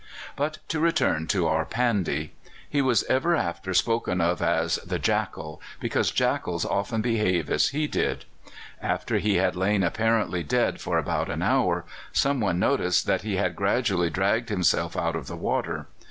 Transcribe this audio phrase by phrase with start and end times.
[0.35, 2.33] But to return to our Pandy.
[2.67, 7.85] He was ever after spoken of as "the Jackal," because jackals often behave as he
[7.85, 8.25] did.
[8.81, 13.35] After he had lain apparently dead for about an hour, some one noticed that he
[13.35, 15.85] had gradually dragged himself out of the water.